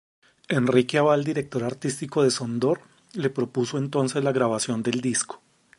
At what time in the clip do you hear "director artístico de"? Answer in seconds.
1.23-2.31